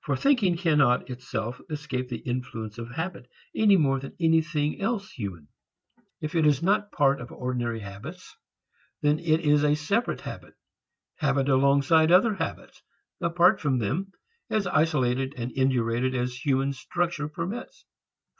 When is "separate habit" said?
9.76-10.54